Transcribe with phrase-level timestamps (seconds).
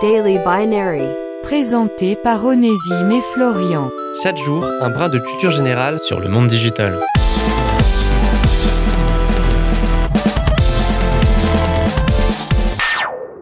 [0.00, 1.02] Daily Binary.
[1.42, 3.90] Présenté par Onésime et Florian.
[4.22, 7.00] Chaque jour, un brin de culture générale sur le monde digital.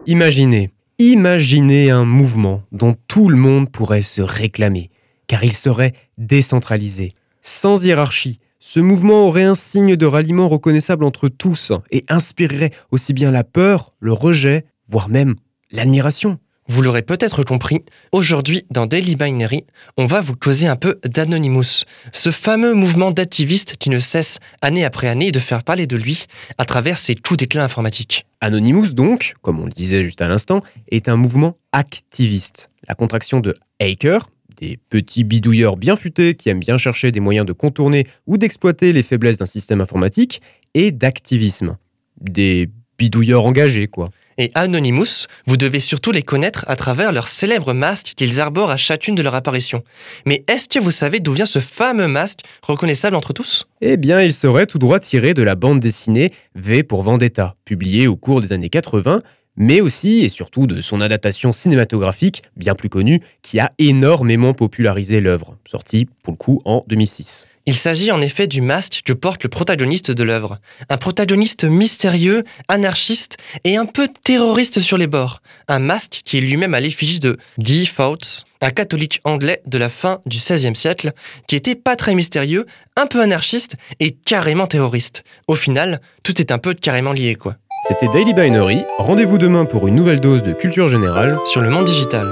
[0.07, 4.89] Imaginez, imaginez un mouvement dont tout le monde pourrait se réclamer,
[5.27, 8.39] car il serait décentralisé, sans hiérarchie.
[8.59, 13.43] Ce mouvement aurait un signe de ralliement reconnaissable entre tous et inspirerait aussi bien la
[13.43, 15.35] peur, le rejet, voire même
[15.71, 16.39] l'admiration.
[16.69, 19.63] Vous l'aurez peut-être compris, aujourd'hui dans Daily Binary,
[19.95, 24.83] on va vous causer un peu d'Anonymous, ce fameux mouvement d'activistes qui ne cesse année
[24.83, 26.25] après année de faire parler de lui
[26.57, 28.25] à travers ses coups d'éclat informatiques.
[28.41, 30.61] Anonymous donc, comme on le disait juste à l'instant,
[30.91, 32.69] est un mouvement activiste.
[32.87, 37.45] La contraction de hacker, des petits bidouilleurs bien futés qui aiment bien chercher des moyens
[37.45, 40.41] de contourner ou d'exploiter les faiblesses d'un système informatique,
[40.73, 41.77] et d'activisme.
[42.21, 44.11] Des bidouilleurs engagés, quoi.
[44.39, 48.77] Et Anonymous, vous devez surtout les connaître à travers leur célèbre masque qu'ils arborent à
[48.77, 49.83] chacune de leurs apparitions.
[50.27, 53.65] Mais est-ce que vous savez d'où vient ce fameux masque reconnaissable entre tous?
[53.81, 58.07] Eh bien, il serait tout droit tiré de la bande dessinée V pour Vendetta, publiée
[58.07, 59.23] au cours des années 80,
[59.57, 65.19] mais aussi et surtout de son adaptation cinématographique, bien plus connue, qui a énormément popularisé
[65.19, 67.45] l'œuvre, sortie pour le coup en 2006.
[67.69, 70.59] Il s'agit en effet du masque que porte le protagoniste de l'œuvre.
[70.87, 73.35] Un protagoniste mystérieux, anarchiste
[73.65, 75.41] et un peu terroriste sur les bords.
[75.67, 79.89] Un masque qui est lui-même à l'effigie de Guy Fawkes, un catholique anglais de la
[79.89, 81.11] fin du XVIe siècle,
[81.49, 85.25] qui était pas très mystérieux, un peu anarchiste et carrément terroriste.
[85.49, 87.57] Au final, tout est un peu carrément lié quoi.
[87.83, 91.85] C'était Daily Binary, rendez-vous demain pour une nouvelle dose de culture générale sur le monde
[91.85, 92.25] digital.